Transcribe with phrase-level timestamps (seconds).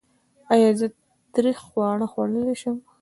[0.53, 0.87] ایا زه
[1.33, 2.77] تریخ خواړه خوړلی شم؟